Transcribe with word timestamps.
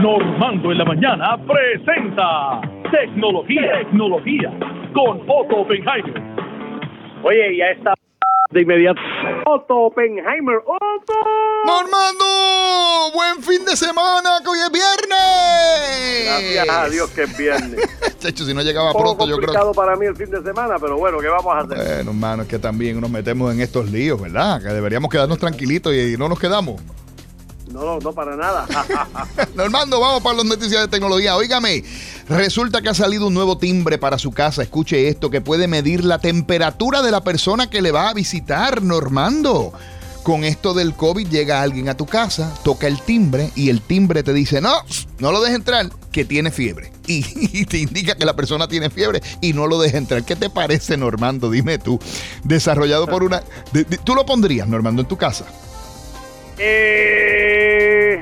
Normando 0.00 0.72
en 0.72 0.78
la 0.78 0.84
mañana 0.86 1.36
presenta 1.46 2.62
Tecnología, 2.90 3.60
Tecnología 3.80 4.50
con 4.94 5.20
Otto 5.28 5.56
Oppenheimer. 5.58 6.22
Oye, 7.22 7.58
ya 7.58 7.66
está 7.66 7.92
de 8.50 8.62
inmediato. 8.62 8.98
Otto 9.44 9.76
Oppenheimer, 9.76 10.56
Otto. 10.56 11.12
Normando, 11.66 12.24
buen 13.12 13.42
fin 13.42 13.62
de 13.66 13.76
semana, 13.76 14.38
que 14.42 14.48
hoy 14.48 14.58
es 14.60 14.72
viernes. 14.72 16.54
Gracias 16.54 16.68
a 16.70 16.88
Dios 16.88 17.10
que 17.10 17.22
es 17.24 17.36
viernes. 17.36 17.80
Chacho, 18.20 18.44
si 18.44 18.54
no 18.54 18.62
llegaba 18.62 18.92
poco 18.92 19.04
pronto, 19.04 19.26
yo 19.26 19.36
creo 19.36 19.48
complicado 19.48 19.72
para 19.72 19.96
mí 19.96 20.06
el 20.06 20.16
fin 20.16 20.30
de 20.30 20.42
semana, 20.42 20.76
pero 20.80 20.96
bueno, 20.96 21.18
¿qué 21.18 21.28
vamos 21.28 21.54
a 21.54 21.58
hacer? 21.58 21.76
Bueno, 21.76 22.10
hermano, 22.12 22.42
es 22.44 22.48
que 22.48 22.58
también 22.58 22.98
nos 22.98 23.10
metemos 23.10 23.52
en 23.52 23.60
estos 23.60 23.90
líos, 23.90 24.18
¿verdad? 24.18 24.62
Que 24.62 24.68
deberíamos 24.68 25.10
quedarnos 25.10 25.38
tranquilitos 25.38 25.94
y 25.94 26.16
no 26.16 26.26
nos 26.26 26.40
quedamos. 26.40 26.80
No, 27.72 27.84
no, 27.84 27.98
no 28.00 28.12
para 28.12 28.36
nada. 28.36 28.66
Normando, 29.54 30.00
vamos 30.00 30.22
para 30.22 30.36
las 30.38 30.46
noticias 30.46 30.82
de 30.82 30.88
tecnología. 30.88 31.36
Óigame, 31.36 31.84
resulta 32.28 32.82
que 32.82 32.88
ha 32.88 32.94
salido 32.94 33.28
un 33.28 33.34
nuevo 33.34 33.58
timbre 33.58 33.96
para 33.98 34.18
su 34.18 34.32
casa. 34.32 34.62
Escuche 34.62 35.08
esto, 35.08 35.30
que 35.30 35.40
puede 35.40 35.68
medir 35.68 36.04
la 36.04 36.18
temperatura 36.18 37.02
de 37.02 37.10
la 37.12 37.22
persona 37.22 37.70
que 37.70 37.80
le 37.82 37.92
va 37.92 38.08
a 38.08 38.14
visitar, 38.14 38.82
Normando. 38.82 39.72
Con 40.22 40.44
esto 40.44 40.74
del 40.74 40.94
COVID 40.94 41.28
llega 41.28 41.62
alguien 41.62 41.88
a 41.88 41.96
tu 41.96 42.04
casa, 42.04 42.52
toca 42.62 42.86
el 42.86 43.00
timbre 43.00 43.50
y 43.54 43.70
el 43.70 43.80
timbre 43.80 44.22
te 44.22 44.34
dice, 44.34 44.60
no, 44.60 44.70
no 45.18 45.32
lo 45.32 45.40
dejes 45.40 45.56
entrar, 45.56 45.88
que 46.12 46.26
tiene 46.26 46.50
fiebre. 46.50 46.92
Y, 47.06 47.24
y 47.60 47.64
te 47.64 47.78
indica 47.78 48.14
que 48.16 48.26
la 48.26 48.36
persona 48.36 48.68
tiene 48.68 48.90
fiebre 48.90 49.22
y 49.40 49.54
no 49.54 49.66
lo 49.66 49.78
dejes 49.80 49.96
entrar. 49.96 50.22
¿Qué 50.24 50.36
te 50.36 50.50
parece, 50.50 50.98
Normando? 50.98 51.50
Dime 51.50 51.78
tú. 51.78 51.98
Desarrollado 52.44 53.06
por 53.06 53.22
una... 53.22 53.42
de- 53.72 53.84
de- 53.84 53.96
¿Tú 53.98 54.14
lo 54.14 54.26
pondrías, 54.26 54.68
Normando, 54.68 55.00
en 55.02 55.08
tu 55.08 55.16
casa? 55.16 55.46
eh, 56.62 57.49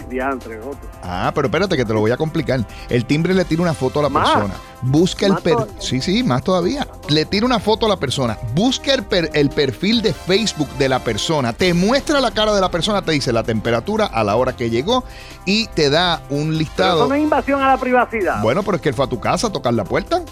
diantre, 0.09 0.61
Otto. 0.61 0.79
Ah, 1.03 1.33
pero 1.35 1.47
espérate 1.49 1.77
que 1.77 1.85
te 1.85 1.93
lo 1.93 2.01
voy 2.01 2.11
a 2.11 2.17
complicar. 2.17 2.65
El 2.89 3.05
timbre 3.05 3.35
le 3.35 3.45
tira 3.45 3.63
una 3.63 3.75
foto 3.75 4.01
a 4.01 4.05
la 4.05 4.09
Más. 4.09 4.31
persona. 4.31 4.55
Busca 4.83 5.27
el 5.27 5.35
per 5.37 5.55
todavía. 5.55 5.75
Sí, 5.81 6.01
sí, 6.01 6.23
más 6.23 6.43
todavía. 6.45 6.87
Le 7.09 7.25
tira 7.25 7.45
una 7.47 7.59
foto 7.59 7.87
a 7.87 7.89
la 7.89 7.97
persona. 7.97 8.39
Busca 8.55 8.95
el, 8.95 9.03
per- 9.05 9.31
el 9.35 9.51
perfil 9.51 10.03
de 10.03 10.13
Facebook 10.15 10.69
de 10.79 10.89
la 10.89 11.01
persona. 11.03 11.53
Te 11.53 11.75
muestra 11.75 12.21
la 12.21 12.31
cara 12.31 12.55
de 12.55 12.61
la 12.61 12.71
persona, 12.71 13.03
te 13.03 13.13
dice 13.13 13.33
la 13.33 13.43
temperatura 13.43 14.07
a 14.07 14.23
la 14.25 14.37
hora 14.37 14.55
que 14.57 14.71
llegó 14.71 15.05
y 15.45 15.67
te 15.69 15.91
da 15.91 16.23
un 16.31 16.49
Pero 16.49 16.59
listado. 16.59 16.99
eso 17.01 17.09
no 17.09 17.15
es 17.15 17.23
invasión 17.23 17.61
a 17.61 17.69
la 17.69 17.77
privacidad. 17.79 18.41
Bueno, 18.43 18.63
pero 18.63 18.77
es 18.77 18.83
que 18.83 18.89
él 18.91 18.95
fue 18.95 19.05
a 19.05 19.09
tu 19.09 19.21
casa 19.21 19.49
a 19.49 19.53
tocar 19.53 19.75
la 19.75 19.85
puerta. 19.85 20.23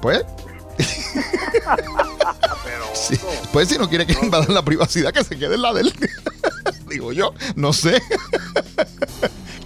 Pues, 0.00 0.24
pero, 0.76 2.84
sí. 2.94 3.18
Pues 3.52 3.68
si 3.68 3.78
no 3.78 3.88
quiere 3.88 4.06
que 4.06 4.14
le 4.14 4.20
invadan 4.24 4.52
la 4.54 4.62
privacidad, 4.62 5.12
que 5.12 5.24
se 5.24 5.38
quede 5.38 5.54
en 5.54 5.62
la 5.62 5.72
de 5.72 5.82
él. 5.82 5.94
Digo 6.88 7.12
yo, 7.12 7.32
no 7.56 7.72
sé. 7.72 8.00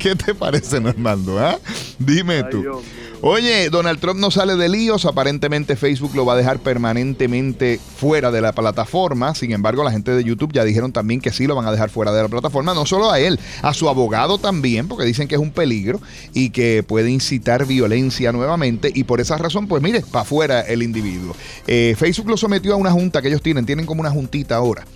¿Qué 0.00 0.16
te 0.16 0.34
parece, 0.34 0.80
Normando? 0.80 1.38
ah? 1.38 1.58
Dime 1.98 2.36
ay, 2.36 2.50
tú. 2.50 2.62
Dios. 2.62 2.82
Oye, 3.22 3.68
Donald 3.68 4.00
Trump 4.00 4.18
no 4.18 4.30
sale 4.30 4.56
de 4.56 4.70
líos. 4.70 5.04
Aparentemente 5.04 5.76
Facebook 5.76 6.14
lo 6.14 6.24
va 6.24 6.32
a 6.32 6.36
dejar 6.38 6.58
permanentemente 6.58 7.78
fuera 7.78 8.30
de 8.30 8.40
la 8.40 8.52
plataforma. 8.52 9.34
Sin 9.34 9.52
embargo, 9.52 9.84
la 9.84 9.90
gente 9.90 10.12
de 10.12 10.24
YouTube 10.24 10.54
ya 10.54 10.64
dijeron 10.64 10.90
también 10.90 11.20
que 11.20 11.30
sí 11.30 11.46
lo 11.46 11.54
van 11.54 11.66
a 11.66 11.70
dejar 11.72 11.90
fuera 11.90 12.12
de 12.12 12.22
la 12.22 12.28
plataforma. 12.28 12.72
No 12.72 12.86
solo 12.86 13.10
a 13.10 13.20
él, 13.20 13.38
a 13.60 13.74
su 13.74 13.90
abogado 13.90 14.38
también, 14.38 14.88
porque 14.88 15.04
dicen 15.04 15.28
que 15.28 15.34
es 15.34 15.40
un 15.40 15.50
peligro 15.50 16.00
y 16.32 16.48
que 16.48 16.82
puede 16.82 17.10
incitar 17.10 17.66
violencia 17.66 18.32
nuevamente. 18.32 18.90
Y 18.94 19.04
por 19.04 19.20
esa 19.20 19.36
razón, 19.36 19.68
pues 19.68 19.82
mire, 19.82 20.00
para 20.00 20.22
afuera 20.22 20.62
el 20.62 20.82
individuo. 20.82 21.36
Eh, 21.66 21.94
Facebook 21.98 22.30
lo 22.30 22.38
sometió 22.38 22.72
a 22.72 22.76
una 22.76 22.90
junta 22.90 23.20
que 23.20 23.28
ellos 23.28 23.42
tienen. 23.42 23.66
Tienen 23.66 23.84
como 23.84 24.00
una 24.00 24.10
juntita 24.10 24.56
ahora. 24.56 24.86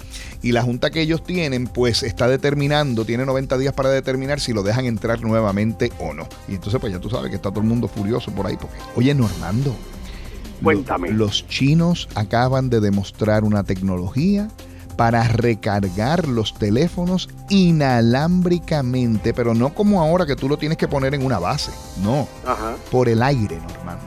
Y 0.40 0.52
la 0.52 0.62
junta 0.62 0.90
que 0.90 1.00
ellos 1.00 1.24
tienen, 1.24 1.66
pues 1.66 2.02
está 2.02 2.28
determinando, 2.28 3.06
tiene 3.06 3.24
90 3.24 3.56
días 3.56 3.72
para 3.72 3.88
determinar 3.88 4.40
si 4.40 4.52
lo 4.52 4.62
dejan 4.62 4.84
entrar 4.84 5.22
nuevamente 5.22 5.90
o 5.98 6.12
no. 6.12 6.28
Y 6.48 6.54
entonces, 6.54 6.78
pues 6.80 6.92
ya 6.92 6.98
tú 6.98 7.08
sabes 7.08 7.30
que 7.30 7.36
está 7.36 7.48
todo 7.48 7.60
el 7.60 7.66
mundo 7.66 7.88
furioso 7.88 8.13
por 8.20 8.46
ahí. 8.46 8.56
Porque, 8.56 8.76
oye, 8.96 9.14
Normando, 9.14 9.70
lo- 9.70 10.64
Cuéntame. 10.64 11.10
los 11.10 11.46
chinos 11.48 12.08
acaban 12.14 12.70
de 12.70 12.80
demostrar 12.80 13.44
una 13.44 13.64
tecnología 13.64 14.48
para 14.96 15.24
recargar 15.26 16.28
los 16.28 16.54
teléfonos 16.54 17.28
inalámbricamente, 17.48 19.34
pero 19.34 19.54
no 19.54 19.74
como 19.74 20.00
ahora 20.00 20.24
que 20.26 20.36
tú 20.36 20.48
lo 20.48 20.56
tienes 20.56 20.78
que 20.78 20.88
poner 20.88 21.14
en 21.14 21.24
una 21.24 21.38
base. 21.38 21.72
No, 22.02 22.28
Ajá. 22.46 22.74
por 22.90 23.08
el 23.08 23.22
aire, 23.22 23.58
Normando. 23.60 24.04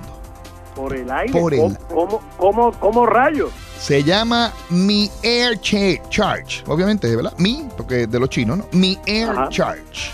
Por 0.75 0.95
el 0.95 1.09
aire. 1.11 1.31
Por 1.39 1.53
el- 1.53 1.77
¿Cómo, 1.89 2.21
cómo, 2.37 2.71
cómo, 2.79 3.05
rayos? 3.05 3.49
Se 3.79 4.03
llama 4.03 4.53
Mi 4.69 5.09
Air 5.23 5.59
Cha- 5.59 6.09
Charge. 6.09 6.63
Obviamente, 6.67 7.13
¿verdad? 7.15 7.33
Mi, 7.37 7.67
porque 7.75 8.07
de 8.07 8.19
los 8.19 8.29
chinos, 8.29 8.59
¿no? 8.59 8.65
Mi 8.71 8.97
Air 9.05 9.29
Ajá. 9.29 9.49
Charge. 9.49 10.11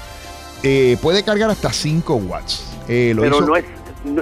Eh, 0.64 0.98
puede 1.02 1.24
cargar 1.24 1.50
hasta 1.50 1.72
5 1.74 2.16
watts. 2.16 2.64
Eh, 2.88 3.12
lo 3.16 3.22
Pero 3.22 3.38
hizo- 3.38 3.46
no 3.46 3.56
es, 3.58 3.66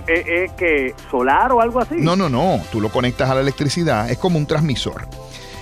es, 0.07 0.27
es 0.27 0.51
que 0.53 0.93
solar 1.09 1.51
o 1.51 1.61
algo 1.61 1.79
así. 1.79 1.95
No, 1.97 2.15
no, 2.15 2.29
no. 2.29 2.61
Tú 2.71 2.81
lo 2.81 2.91
conectas 2.91 3.29
a 3.29 3.35
la 3.35 3.41
electricidad. 3.41 4.09
Es 4.09 4.17
como 4.17 4.37
un 4.37 4.45
transmisor. 4.45 5.07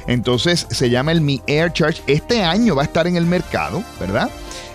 Entonces 0.08 0.66
se 0.72 0.90
llama 0.90 1.12
el 1.12 1.22
Mi 1.22 1.42
Air 1.46 1.72
Charge. 1.72 2.02
Este 2.08 2.44
año 2.44 2.76
va 2.76 2.82
a 2.82 2.86
estar 2.86 3.06
en 3.06 3.16
el 3.16 3.26
mercado, 3.26 3.84
¿verdad? 4.00 4.30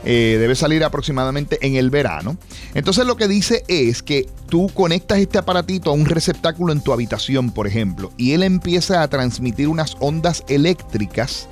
Eh, 0.05 0.37
debe 0.39 0.55
salir 0.55 0.85
aproximadamente 0.85 1.59
en 1.67 1.77
el 1.77 1.91
verano. 1.91 2.37
Entonces 2.75 3.05
lo 3.05 3.17
que 3.17 3.27
dice 3.27 3.65
es 3.67 4.03
que 4.03 4.29
tú 4.49 4.71
conectas 4.73 5.19
este 5.19 5.39
aparatito 5.39 5.91
a 5.91 5.95
un 5.95 6.07
receptáculo 6.07 6.73
en 6.73 6.83
tu 6.83 6.93
habitación, 6.93 7.51
por 7.51 7.67
ejemplo, 7.67 8.13
y 8.17 8.33
él 8.33 8.43
empieza 8.43 9.03
a 9.03 9.09
transmitir 9.09 9.67
unas 9.67 9.97
ondas 9.99 10.45
eléctricas 10.47 11.49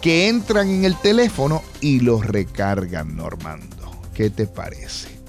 que 0.00 0.28
entran 0.28 0.68
en 0.68 0.84
el 0.84 0.96
teléfono 0.96 1.62
y 1.80 2.00
los 2.00 2.26
recargan, 2.26 3.16
Normando. 3.16 3.92
¿Qué 4.14 4.30
te 4.30 4.46
parece? 4.46 5.19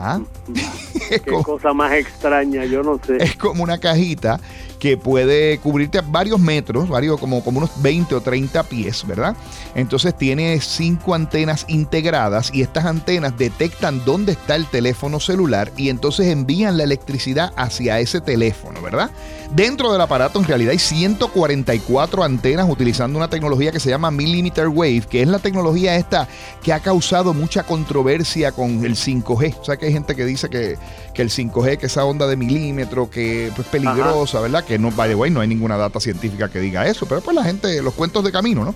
¿Ah? 0.00 0.20
Qué 1.08 1.20
como- 1.20 1.42
cosa 1.42 1.72
más 1.72 1.92
extraña, 1.92 2.64
yo 2.64 2.82
no 2.82 3.00
sé. 3.06 3.16
es 3.22 3.36
como 3.36 3.62
una 3.62 3.78
cajita 3.78 4.40
que 4.84 4.98
puede 4.98 5.56
cubrirte 5.60 6.02
varios 6.06 6.38
metros, 6.38 6.90
varios, 6.90 7.18
como, 7.18 7.42
como 7.42 7.56
unos 7.56 7.70
20 7.80 8.16
o 8.16 8.20
30 8.20 8.64
pies, 8.64 9.06
¿verdad? 9.06 9.34
Entonces 9.74 10.14
tiene 10.14 10.60
cinco 10.60 11.14
antenas 11.14 11.64
integradas 11.68 12.50
y 12.52 12.60
estas 12.60 12.84
antenas 12.84 13.38
detectan 13.38 14.04
dónde 14.04 14.32
está 14.32 14.56
el 14.56 14.66
teléfono 14.66 15.20
celular 15.20 15.72
y 15.78 15.88
entonces 15.88 16.26
envían 16.26 16.76
la 16.76 16.84
electricidad 16.84 17.54
hacia 17.56 17.98
ese 17.98 18.20
teléfono, 18.20 18.82
¿verdad? 18.82 19.10
Dentro 19.54 19.90
del 19.90 20.02
aparato 20.02 20.38
en 20.38 20.44
realidad 20.44 20.72
hay 20.72 20.78
144 20.78 22.22
antenas 22.22 22.68
utilizando 22.68 23.18
una 23.18 23.30
tecnología 23.30 23.72
que 23.72 23.80
se 23.80 23.88
llama 23.88 24.10
Millimeter 24.10 24.68
Wave, 24.68 25.04
que 25.08 25.22
es 25.22 25.28
la 25.28 25.38
tecnología 25.38 25.96
esta 25.96 26.28
que 26.62 26.74
ha 26.74 26.80
causado 26.80 27.32
mucha 27.32 27.62
controversia 27.62 28.52
con 28.52 28.84
el 28.84 28.96
5G. 28.96 29.56
O 29.60 29.64
sea 29.64 29.78
que 29.78 29.86
hay 29.86 29.92
gente 29.94 30.14
que 30.14 30.26
dice 30.26 30.50
que, 30.50 30.76
que 31.14 31.22
el 31.22 31.30
5G, 31.30 31.78
que 31.78 31.86
esa 31.86 32.04
onda 32.04 32.26
de 32.26 32.36
milímetro, 32.36 33.08
que 33.08 33.46
es 33.46 33.66
peligrosa, 33.70 34.40
¿verdad? 34.40 34.62
Que 34.64 34.73
no, 34.78 34.90
by 34.90 35.08
the 35.08 35.14
way, 35.14 35.30
no 35.30 35.40
hay 35.40 35.48
ninguna 35.48 35.76
data 35.76 36.00
científica 36.00 36.50
que 36.50 36.60
diga 36.60 36.86
eso, 36.86 37.06
pero 37.06 37.20
pues 37.20 37.34
la 37.34 37.44
gente, 37.44 37.82
los 37.82 37.94
cuentos 37.94 38.24
de 38.24 38.32
camino, 38.32 38.64
¿no? 38.64 38.74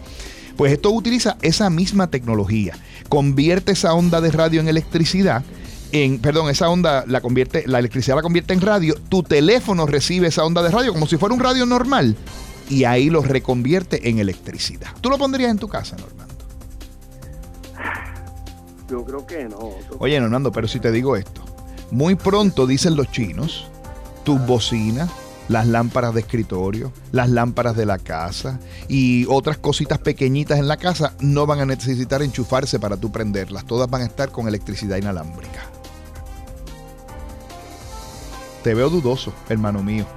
Pues 0.57 0.73
esto 0.73 0.91
utiliza 0.91 1.37
esa 1.43 1.71
misma 1.71 2.11
tecnología, 2.11 2.77
convierte 3.09 3.73
esa 3.73 3.95
onda 3.95 4.21
de 4.21 4.31
radio 4.33 4.61
en 4.61 4.69
electricidad. 4.69 5.45
En, 5.93 6.19
perdón, 6.19 6.51
esa 6.51 6.69
onda 6.69 7.05
la 7.07 7.21
convierte, 7.21 7.65
la 7.67 7.79
electricidad 7.79 8.17
la 8.17 8.23
convierte 8.23 8.53
en 8.55 8.61
radio, 8.61 8.95
tu 9.09 9.23
teléfono 9.23 9.87
recibe 9.87 10.27
esa 10.27 10.45
onda 10.45 10.63
de 10.63 10.71
radio 10.71 10.93
como 10.93 11.07
si 11.07 11.17
fuera 11.17 11.35
un 11.35 11.41
radio 11.41 11.65
normal 11.65 12.17
y 12.69 12.85
ahí 12.85 13.09
lo 13.09 13.23
reconvierte 13.23 14.09
en 14.09 14.19
electricidad. 14.19 14.89
¿Tú 15.01 15.11
lo 15.11 15.19
pondrías 15.19 15.51
en 15.51 15.59
tu 15.59 15.69
casa, 15.69 15.97
Normando? 15.97 16.35
Yo 18.91 19.05
creo 19.05 19.27
que 19.27 19.45
no. 19.45 19.71
Oye, 19.99 20.19
Normando, 20.21 20.51
pero 20.51 20.67
si 20.67 20.81
te 20.81 20.91
digo 20.91 21.17
esto, 21.17 21.43
muy 21.91 22.15
pronto 22.15 22.67
dicen 22.67 22.97
los 22.97 23.11
chinos, 23.11 23.67
tus 24.25 24.45
bocinas, 24.47 25.11
las 25.49 25.67
lámparas 25.67 26.15
de 26.15 26.21
escritorio, 26.21 26.93
las 27.13 27.29
lámparas 27.29 27.77
de 27.77 27.87
la 27.87 27.99
casa 27.99 28.61
y 28.87 29.27
otras 29.29 29.59
cositas 29.59 29.99
pequeñitas 29.99 30.59
en 30.59 30.69
la 30.69 30.77
casa 30.77 31.15
no 31.21 31.47
van 31.47 31.61
a 31.61 31.67
necesitar 31.67 32.23
enchufarse 32.23 32.79
para 32.79 32.97
tú 32.97 33.11
prenderlas. 33.11 33.65
Todas 33.65 33.91
van 33.91 34.03
a 34.03 34.07
estar 34.07 34.31
con 34.31 34.47
electricidad 34.47 34.97
inalámbrica. 34.97 35.65
Te 38.62 38.75
veo 38.75 38.91
dudoso, 38.91 39.33
hermano 39.49 39.83
mío. 39.83 40.06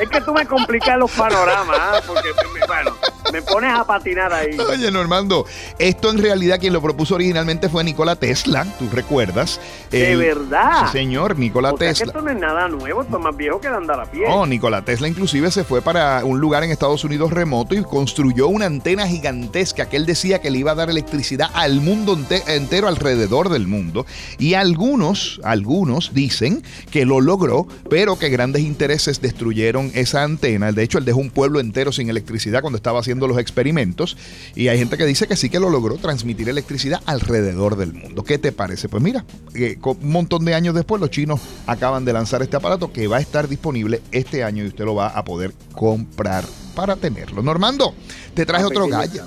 Es 0.00 0.08
que 0.08 0.20
tú 0.22 0.32
me 0.32 0.46
complicas 0.46 0.98
los 0.98 1.10
panoramas, 1.10 1.76
¿ah? 1.78 2.00
porque 2.06 2.30
bueno, 2.66 2.96
me 3.32 3.42
pones 3.42 3.72
a 3.72 3.84
patinar 3.84 4.32
ahí. 4.32 4.56
Oye, 4.70 4.90
Normando, 4.90 5.46
esto 5.78 6.10
en 6.10 6.18
realidad 6.18 6.58
quien 6.58 6.72
lo 6.72 6.82
propuso 6.82 7.14
originalmente 7.14 7.68
fue 7.68 7.84
Nikola 7.84 8.16
Tesla, 8.16 8.66
tú 8.78 8.88
recuerdas. 8.92 9.60
De 9.90 10.12
El- 10.12 10.18
verdad. 10.18 10.86
Sí, 10.86 10.92
señor, 10.98 11.38
Nikola 11.38 11.72
o 11.72 11.76
sea 11.78 11.88
que 11.88 11.94
Tesla. 11.94 12.06
esto 12.12 12.22
no 12.22 12.30
es 12.30 12.36
nada 12.38 12.68
nuevo, 12.68 13.02
esto 13.02 13.16
es 13.18 13.22
más 13.22 13.36
viejo 13.36 13.60
que 13.60 13.68
de 13.68 13.76
andar 13.76 14.00
a 14.00 14.04
pie. 14.10 14.28
No, 14.28 14.46
Nikola 14.46 14.84
Tesla 14.84 15.08
inclusive 15.08 15.50
se 15.50 15.64
fue 15.64 15.82
para 15.82 16.24
un 16.24 16.40
lugar 16.40 16.64
en 16.64 16.70
Estados 16.70 17.04
Unidos 17.04 17.30
remoto 17.32 17.74
y 17.74 17.82
construyó 17.82 18.48
una 18.48 18.66
antena 18.66 19.06
gigantesca 19.06 19.88
que 19.88 19.96
él 19.96 20.06
decía 20.06 20.40
que 20.40 20.50
le 20.50 20.58
iba 20.58 20.72
a 20.72 20.74
dar 20.74 20.90
electricidad 20.90 21.50
al 21.54 21.80
mundo 21.80 22.16
ente- 22.16 22.42
entero 22.46 22.88
alrededor 22.88 23.48
del 23.48 23.66
mundo. 23.66 24.06
Y 24.38 24.54
algunos, 24.54 25.40
algunos 25.44 26.12
dicen 26.14 26.62
que 26.90 27.04
lo 27.04 27.20
logró, 27.20 27.66
pero 27.88 28.18
que 28.18 28.28
grandes 28.28 28.62
intereses 28.62 29.20
destruyeron 29.20 29.90
esa 29.94 30.22
antena. 30.22 30.72
De 30.72 30.82
hecho, 30.82 30.98
él 30.98 31.04
dejó 31.04 31.18
un 31.20 31.30
pueblo 31.30 31.60
entero 31.60 31.92
sin 31.92 32.08
electricidad 32.10 32.60
cuando 32.60 32.76
estaba 32.76 33.00
haciendo 33.00 33.19
los 33.26 33.38
experimentos 33.38 34.16
y 34.54 34.68
hay 34.68 34.78
gente 34.78 34.96
que 34.96 35.06
dice 35.06 35.26
que 35.26 35.36
sí 35.36 35.50
que 35.50 35.60
lo 35.60 35.70
logró 35.70 35.96
transmitir 35.96 36.48
electricidad 36.48 37.00
alrededor 37.06 37.76
del 37.76 37.92
mundo. 37.92 38.24
¿Qué 38.24 38.38
te 38.38 38.52
parece? 38.52 38.88
Pues 38.88 39.02
mira, 39.02 39.24
eh, 39.54 39.78
un 39.82 40.12
montón 40.12 40.44
de 40.44 40.54
años 40.54 40.74
después 40.74 41.00
los 41.00 41.10
chinos 41.10 41.40
acaban 41.66 42.04
de 42.04 42.12
lanzar 42.12 42.42
este 42.42 42.56
aparato 42.56 42.92
que 42.92 43.06
va 43.06 43.18
a 43.18 43.20
estar 43.20 43.48
disponible 43.48 44.02
este 44.12 44.44
año 44.44 44.64
y 44.64 44.68
usted 44.68 44.84
lo 44.84 44.94
va 44.94 45.08
a 45.08 45.24
poder 45.24 45.52
comprar 45.72 46.44
para 46.74 46.96
tenerlo. 46.96 47.42
Normando, 47.42 47.94
te 48.34 48.46
traje 48.46 48.64
otro 48.64 48.88
gallo. 48.88 49.24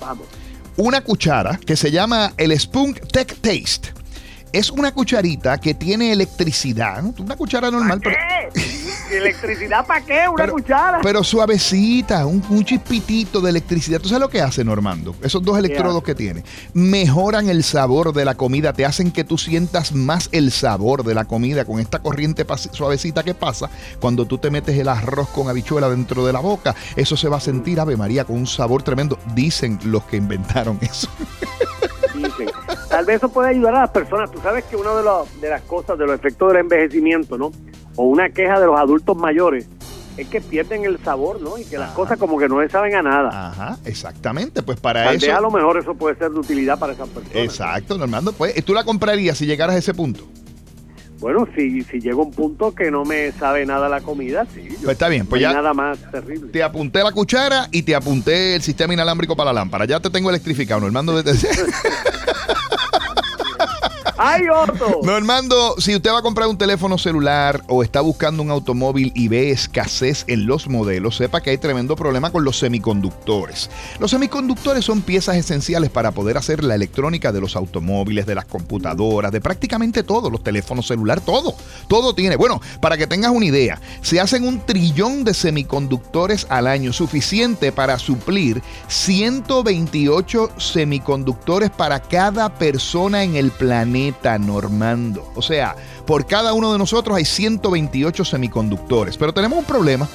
Vamos. 0.00 0.26
Una 0.76 1.00
cuchara 1.00 1.58
que 1.58 1.76
se 1.76 1.90
llama 1.90 2.32
el 2.36 2.58
Spunk 2.58 3.00
Tech 3.08 3.40
Taste. 3.40 3.92
Es 4.52 4.70
una 4.70 4.92
cucharita 4.92 5.58
que 5.58 5.74
tiene 5.74 6.12
electricidad, 6.12 7.04
una 7.18 7.36
cuchara 7.36 7.70
normal, 7.70 8.00
pero 8.02 8.16
¿Electricidad 9.10 9.86
para 9.86 10.04
qué? 10.04 10.28
¿Una 10.28 10.48
cuchara? 10.48 11.00
Pero 11.02 11.24
suavecita, 11.24 12.26
un, 12.26 12.64
chispitito 12.64 13.40
de 13.40 13.50
electricidad. 13.50 14.00
¿Tú 14.00 14.08
sabes 14.08 14.20
lo 14.20 14.28
que 14.28 14.40
hace, 14.40 14.64
Normando? 14.64 15.14
Esos 15.22 15.42
dos 15.42 15.58
electrodos 15.58 16.02
que 16.02 16.14
tiene. 16.14 16.44
Mejoran 16.74 17.48
el 17.48 17.64
sabor 17.64 18.12
de 18.12 18.24
la 18.24 18.34
comida, 18.34 18.72
te 18.72 18.84
hacen 18.84 19.10
que 19.10 19.24
tú 19.24 19.38
sientas 19.38 19.92
más 19.92 20.28
el 20.32 20.52
sabor 20.52 21.04
de 21.04 21.14
la 21.14 21.24
comida 21.24 21.64
con 21.64 21.80
esta 21.80 22.00
corriente 22.00 22.46
suavecita 22.72 23.22
que 23.22 23.34
pasa 23.34 23.70
cuando 24.00 24.26
tú 24.26 24.38
te 24.38 24.50
metes 24.50 24.76
el 24.78 24.88
arroz 24.88 25.28
con 25.28 25.48
habichuela 25.48 25.88
dentro 25.88 26.26
de 26.26 26.32
la 26.32 26.40
boca. 26.40 26.74
Eso 26.96 27.16
se 27.16 27.28
va 27.28 27.38
a 27.38 27.40
sentir, 27.40 27.80
Ave 27.80 27.96
María, 27.96 28.24
con 28.24 28.36
un 28.36 28.46
sabor 28.46 28.82
tremendo. 28.82 29.18
Dicen 29.34 29.78
los 29.84 30.04
que 30.04 30.16
inventaron 30.16 30.78
eso. 30.82 31.08
Dicen. 32.14 32.50
Tal 32.88 33.04
vez 33.04 33.16
eso 33.16 33.28
puede 33.28 33.50
ayudar 33.50 33.74
a 33.76 33.80
las 33.82 33.90
personas. 33.90 34.30
Tú 34.30 34.40
sabes 34.40 34.64
que 34.64 34.76
una 34.76 34.94
de, 34.94 35.02
de 35.40 35.50
las 35.50 35.62
cosas, 35.62 35.98
de 35.98 36.06
los 36.06 36.14
efectos 36.14 36.48
del 36.48 36.62
envejecimiento, 36.62 37.36
¿no? 37.36 37.52
O 37.98 38.04
una 38.04 38.30
queja 38.30 38.60
de 38.60 38.66
los 38.66 38.78
adultos 38.78 39.16
mayores 39.16 39.66
es 40.16 40.28
que 40.28 40.40
pierden 40.40 40.84
el 40.84 40.98
sabor, 41.02 41.40
¿no? 41.42 41.58
Y 41.58 41.64
que 41.64 41.78
las 41.78 41.90
cosas 41.92 42.16
como 42.16 42.38
que 42.38 42.48
no 42.48 42.60
le 42.60 42.68
saben 42.68 42.94
a 42.94 43.02
nada. 43.02 43.48
Ajá, 43.48 43.78
exactamente. 43.84 44.62
Pues 44.62 44.78
para 44.78 45.12
eso. 45.12 45.36
a 45.36 45.40
lo 45.40 45.50
mejor 45.50 45.78
eso 45.78 45.94
puede 45.94 46.16
ser 46.16 46.30
de 46.30 46.38
utilidad 46.38 46.78
para 46.78 46.92
esas 46.92 47.08
personas. 47.08 47.36
Exacto, 47.36 47.98
Normando. 47.98 48.32
Pues, 48.32 48.64
¿tú 48.64 48.72
la 48.72 48.84
comprarías 48.84 49.36
si 49.36 49.46
llegaras 49.46 49.74
a 49.74 49.78
ese 49.78 49.94
punto? 49.94 50.24
Bueno, 51.18 51.48
si, 51.56 51.82
si 51.82 51.98
llega 52.00 52.16
un 52.16 52.30
punto 52.30 52.72
que 52.72 52.92
no 52.92 53.04
me 53.04 53.32
sabe 53.32 53.66
nada 53.66 53.88
la 53.88 54.00
comida, 54.00 54.46
sí. 54.54 54.68
pues 54.80 54.92
está 54.92 55.08
bien, 55.08 55.26
pues 55.26 55.42
ya. 55.42 55.52
Nada 55.52 55.74
más 55.74 55.98
terrible. 56.12 56.52
Te 56.52 56.62
apunté 56.62 57.02
la 57.02 57.10
cuchara 57.10 57.68
y 57.72 57.82
te 57.82 57.96
apunté 57.96 58.54
el 58.54 58.62
sistema 58.62 58.94
inalámbrico 58.94 59.34
para 59.34 59.52
la 59.52 59.60
lámpara. 59.60 59.84
Ya 59.86 59.98
te 59.98 60.10
tengo 60.10 60.30
electrificado, 60.30 60.80
Normando. 60.80 61.20
De... 61.20 61.32
¡Ay, 64.20 64.42
Otto! 64.48 64.98
Normando, 65.04 65.76
si 65.78 65.94
usted 65.94 66.10
va 66.10 66.18
a 66.18 66.22
comprar 66.22 66.48
un 66.48 66.58
teléfono 66.58 66.98
celular 66.98 67.62
o 67.68 67.84
está 67.84 68.00
buscando 68.00 68.42
un 68.42 68.50
automóvil 68.50 69.12
y 69.14 69.28
ve 69.28 69.52
escasez 69.52 70.24
en 70.26 70.44
los 70.44 70.66
modelos, 70.66 71.16
sepa 71.16 71.40
que 71.40 71.50
hay 71.50 71.58
tremendo 71.58 71.94
problema 71.94 72.32
con 72.32 72.42
los 72.42 72.58
semiconductores. 72.58 73.70
Los 74.00 74.10
semiconductores 74.10 74.84
son 74.84 75.02
piezas 75.02 75.36
esenciales 75.36 75.90
para 75.90 76.10
poder 76.10 76.36
hacer 76.36 76.64
la 76.64 76.74
electrónica 76.74 77.30
de 77.30 77.40
los 77.40 77.54
automóviles, 77.54 78.26
de 78.26 78.34
las 78.34 78.46
computadoras, 78.46 79.30
de 79.30 79.40
prácticamente 79.40 80.02
todo, 80.02 80.30
los 80.30 80.42
teléfonos 80.42 80.88
celular, 80.88 81.20
todo. 81.20 81.54
Todo 81.86 82.12
tiene. 82.12 82.34
Bueno, 82.34 82.60
para 82.80 82.96
que 82.96 83.06
tengas 83.06 83.30
una 83.30 83.46
idea, 83.46 83.80
se 84.02 84.18
hacen 84.18 84.44
un 84.44 84.66
trillón 84.66 85.22
de 85.22 85.32
semiconductores 85.32 86.48
al 86.50 86.66
año, 86.66 86.92
suficiente 86.92 87.70
para 87.70 88.00
suplir 88.00 88.62
128 88.88 90.50
semiconductores 90.58 91.70
para 91.70 92.00
cada 92.00 92.52
persona 92.58 93.22
en 93.22 93.36
el 93.36 93.52
planeta 93.52 94.07
Normando. 94.38 95.30
O 95.34 95.42
sea, 95.42 95.76
por 96.06 96.26
cada 96.26 96.52
uno 96.52 96.72
de 96.72 96.78
nosotros 96.78 97.16
hay 97.16 97.24
128 97.24 98.24
semiconductores. 98.24 99.16
Pero 99.16 99.32
tenemos 99.32 99.58
un 99.58 99.64
problema. 99.64 100.08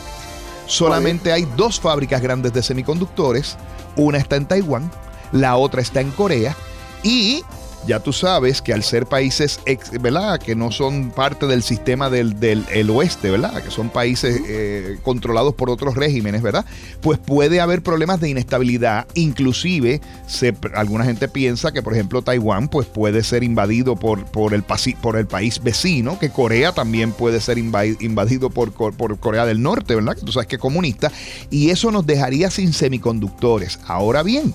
Solamente 0.66 1.32
hay 1.32 1.46
dos 1.58 1.80
fábricas 1.80 2.22
grandes 2.22 2.54
de 2.54 2.64
semiconductores. 2.64 3.58
Una 3.96 4.18
está 4.18 4.38
en 4.38 4.46
Taiwán, 4.46 4.92
la 5.32 5.56
otra 5.58 5.82
está 5.82 6.02
en 6.02 6.12
Corea. 6.12 6.56
Y 7.04 7.44
ya 7.88 8.00
tú 8.00 8.14
sabes 8.14 8.62
que 8.62 8.74
al 8.74 8.84
ser 8.84 9.06
países, 9.06 9.60
¿verdad? 10.00 10.40
Que 10.40 10.56
no 10.56 10.72
son 10.72 11.12
parte 11.12 11.48
del 11.48 11.64
sistema 11.64 12.10
del, 12.10 12.90
oeste, 12.90 13.32
¿verdad? 13.32 13.62
Que 13.64 13.72
son 13.72 13.90
países 13.90 14.42
eh, 14.48 14.98
controlados 15.04 15.54
por 15.56 15.70
otros 15.70 15.96
regímenes, 15.96 16.42
¿verdad? 16.42 16.66
Pues 17.02 17.20
puede 17.20 17.60
haber 17.60 17.84
problemas 17.84 18.20
de 18.20 18.30
inestabilidad. 18.30 19.08
Inclusive, 19.16 20.02
se, 20.28 20.56
alguna 20.76 21.06
gente 21.06 21.28
piensa 21.28 21.72
que, 21.72 21.82
por 21.82 21.94
ejemplo, 21.94 22.22
Taiwán 22.22 22.68
pues 22.68 22.88
puede 22.88 23.24
ser 23.24 23.44
invadido 23.44 23.96
por, 23.96 24.26
por, 24.26 24.54
el, 24.54 24.64
por 25.02 25.18
el 25.18 25.28
país 25.28 25.62
vecino, 25.62 26.20
que 26.20 26.30
Corea 26.30 26.72
también 26.72 27.12
puede 27.12 27.42
ser 27.42 27.58
invadido 27.58 28.50
por, 28.50 28.72
por 28.72 29.20
Corea 29.20 29.46
del 29.46 29.62
Norte, 29.62 29.96
¿verdad? 29.96 30.16
Que 30.16 30.22
tú 30.22 30.32
sabes 30.32 30.48
que 30.48 30.56
es 30.56 30.62
comunista. 30.62 31.12
Y 31.50 31.70
eso 31.70 31.92
nos 31.92 32.06
dejaría 32.06 32.50
sin 32.50 32.74
semiconductores. 32.74 33.80
Ahora 33.88 34.24
bien, 34.24 34.54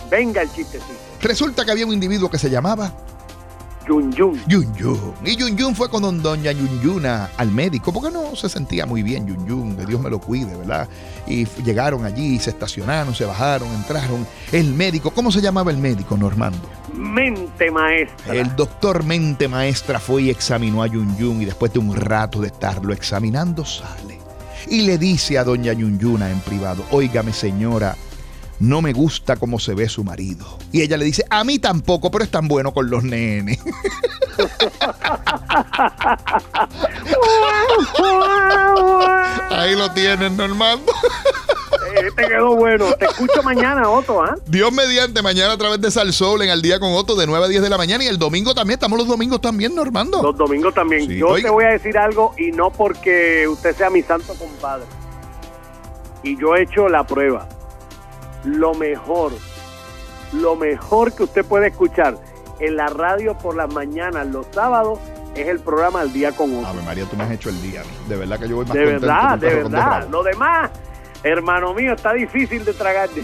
Venga 0.10 0.42
el 0.42 0.52
chistecito. 0.52 0.94
Resulta 1.22 1.64
que 1.64 1.72
había 1.72 1.86
un 1.86 1.94
individuo 1.94 2.30
que 2.30 2.40
se 2.40 2.50
llamaba 2.50 2.92
Yun 3.88 4.12
Yun. 4.12 4.42
Yun 4.48 4.76
Yun. 4.76 5.14
Y 5.26 5.36
Yun 5.36 5.58
Yun 5.58 5.76
fue 5.76 5.90
con 5.90 6.22
doña 6.22 6.52
Yun 6.52 6.82
Yuna 6.82 7.30
al 7.38 7.52
médico 7.52 7.92
porque 7.92 8.12
no 8.12 8.36
se 8.36 8.50
sentía 8.50 8.86
muy 8.86 9.04
bien 9.04 9.28
Yun 9.28 9.46
Yun, 9.46 9.76
que 9.76 9.86
Dios 9.86 10.02
me 10.02 10.10
lo 10.10 10.20
cuide, 10.20 10.56
¿verdad? 10.56 10.88
Y 11.28 11.46
llegaron 11.64 12.06
allí, 12.06 12.40
se 12.40 12.52
estacionaron, 12.52 13.14
se 13.16 13.26
bajaron, 13.26 13.70
entraron. 13.74 14.26
El 14.52 14.74
médico, 14.74 15.12
¿cómo 15.12 15.32
se 15.32 15.42
llamaba 15.42 15.72
el 15.72 15.78
médico, 15.78 16.18
Normando? 16.18 16.70
Mente 16.94 17.72
Maestra. 17.72 18.36
El 18.36 18.56
doctor 18.56 19.04
Mente 19.04 19.48
Maestra 19.48 20.00
fue 20.00 20.24
y 20.24 20.30
examinó 20.30 20.84
a 20.84 20.88
Yun 20.88 21.18
Yun 21.18 21.42
y 21.42 21.46
después 21.46 21.74
de 21.74 21.80
un 21.80 21.96
rato 21.96 22.40
de 22.40 22.48
estarlo 22.48 22.94
examinando 22.94 23.66
sale 23.66 24.24
y 24.68 24.82
le 24.82 24.98
dice 24.98 25.38
a 25.38 25.44
doña 25.44 25.74
Yunyuna 25.74 26.30
en 26.32 26.40
privado, 26.40 26.86
óigame 26.92 27.34
señora, 27.34 27.96
no 28.60 28.82
me 28.82 28.94
gusta 28.94 29.36
cómo 29.36 29.60
se 29.60 29.74
ve 29.74 29.90
su 29.90 30.04
marido. 30.04 30.58
Y 30.72 30.82
ella 30.82 30.98
le 30.98 31.06
dice, 31.06 31.26
a 31.30 31.44
mí 31.44 31.60
tampoco, 31.60 32.12
pero 32.12 32.24
es 32.24 32.32
tan 32.32 32.48
bueno 32.48 32.74
con 32.74 32.90
los 32.90 33.04
nenes. 33.04 33.60
Ahí 39.50 39.76
lo 39.76 39.92
tienen, 39.92 40.36
Normando. 40.36 40.92
Eh, 41.96 42.10
te 42.16 42.28
quedó 42.28 42.56
bueno. 42.56 42.92
Te 42.94 43.06
escucho 43.06 43.44
mañana, 43.44 43.90
Otto, 43.90 44.24
¿ah? 44.24 44.36
Dios 44.48 44.72
mediante, 44.72 45.22
mañana 45.22 45.54
a 45.54 45.58
través 45.58 45.80
de 45.82 45.92
Salsol 45.92 46.42
en 46.42 46.50
Al 46.50 46.62
Día 46.62 46.80
con 46.80 46.92
Otto 46.94 47.16
de 47.16 47.28
9 47.28 47.46
a 47.46 47.48
10 47.48 47.62
de 47.62 47.70
la 47.70 47.78
mañana 47.78 48.04
y 48.04 48.08
el 48.08 48.18
domingo 48.18 48.56
también. 48.56 48.78
Estamos 48.78 48.98
los 48.98 49.08
domingos 49.08 49.42
también, 49.42 49.76
Normando. 49.76 50.22
Los 50.24 50.38
domingos 50.38 50.74
también. 50.74 51.08
Sí, 51.08 51.18
Yo 51.18 51.30
oiga. 51.30 51.50
te 51.50 51.54
voy 51.54 51.66
a 51.66 51.70
decir 51.70 51.98
algo 51.98 52.34
y 52.38 52.52
no 52.52 52.72
porque 52.72 53.48
usted 53.48 53.76
sea 53.76 53.90
mi 53.90 54.02
santo 54.02 54.34
compadre. 54.36 54.86
Y 56.24 56.40
yo 56.40 56.56
he 56.56 56.64
hecho 56.64 56.88
la 56.90 57.06
prueba. 57.06 57.48
Lo 58.44 58.74
mejor, 58.74 59.32
lo 60.34 60.56
mejor 60.56 61.14
que 61.14 61.24
usted 61.24 61.46
puede 61.46 61.68
escuchar 61.68 62.18
en 62.60 62.76
la 62.76 62.88
radio 62.88 63.38
por 63.38 63.56
las 63.56 63.72
mañanas, 63.74 64.28
los 64.28 64.46
sábados, 64.52 65.00
es 65.36 65.48
el 65.48 65.60
programa 65.60 66.02
Al 66.02 66.14
Día 66.14 66.32
con. 66.32 66.66
Ave 66.66 66.82
María, 66.84 67.06
tú 67.06 67.16
me 67.16 67.24
has 67.24 67.32
hecho 67.32 67.50
el 67.50 67.62
día. 67.62 67.84
De 68.08 68.16
verdad 68.16 68.40
que 68.40 68.48
yo 68.48 68.56
voy 68.58 68.66
más 68.66 68.74
De 68.74 68.84
contento 68.84 69.08
verdad, 69.08 69.38
de 69.38 69.56
verdad. 69.56 70.08
Lo 70.10 70.24
demás, 70.24 70.70
hermano 71.24 71.74
mío, 71.74 71.94
está 71.94 72.14
difícil 72.14 72.64
de 72.66 72.74
tragar. 72.74 73.10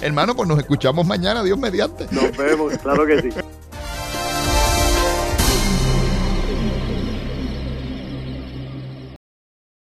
Hermano, 0.00 0.34
pues 0.34 0.48
nos 0.48 0.58
escuchamos 0.58 1.06
mañana, 1.06 1.42
Dios 1.42 1.58
mediante. 1.58 2.06
Nos 2.10 2.36
vemos, 2.36 2.76
claro 2.78 3.06
que 3.06 3.22
sí. 3.22 3.28